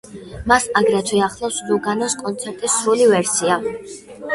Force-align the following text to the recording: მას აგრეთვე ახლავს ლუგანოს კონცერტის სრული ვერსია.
მას 0.51 0.65
აგრეთვე 0.81 1.21
ახლავს 1.27 1.61
ლუგანოს 1.69 2.19
კონცერტის 2.25 2.83
სრული 2.83 3.15
ვერსია. 3.17 3.65